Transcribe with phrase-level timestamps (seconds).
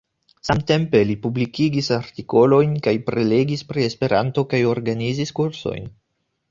[0.47, 5.91] Samtempe li publikigis artikolojn kaj prelegis pri Esperanto kaj organizis kursojn.